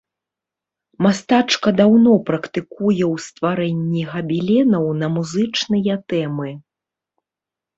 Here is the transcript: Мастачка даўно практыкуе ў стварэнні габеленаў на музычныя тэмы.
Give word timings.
Мастачка 1.05 1.69
даўно 1.79 2.13
практыкуе 2.31 2.65
ў 2.69 3.15
стварэнні 3.27 4.01
габеленаў 4.15 4.85
на 5.03 5.07
музычныя 5.19 5.93
тэмы. 6.15 6.49